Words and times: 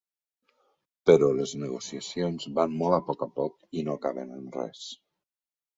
Però 1.09 1.29
les 1.41 1.53
negociacions 1.65 2.49
van 2.59 2.75
molt 2.81 2.99
a 3.01 3.03
poc 3.11 3.23
a 3.27 3.29
poc 3.39 3.81
i 3.83 3.87
no 3.91 3.99
acaben 4.01 4.37
en 4.41 4.53
res. 4.61 4.89